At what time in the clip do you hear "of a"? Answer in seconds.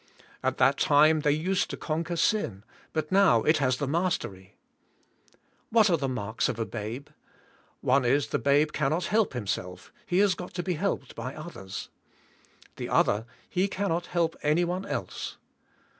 6.49-6.65